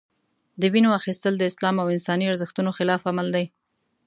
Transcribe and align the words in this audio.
د 0.61 0.63
وینو 0.73 0.89
اخیستل 0.99 1.33
د 1.37 1.43
اسلام 1.51 1.75
او 1.81 1.87
انساني 1.95 2.25
ارزښتونو 2.29 2.69
خلاف 2.77 3.01
عمل 3.11 3.27
دی. 3.35 3.45